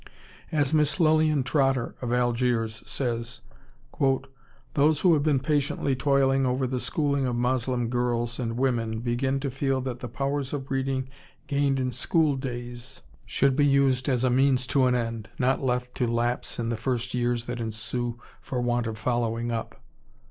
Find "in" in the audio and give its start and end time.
11.79-11.91, 16.57-16.69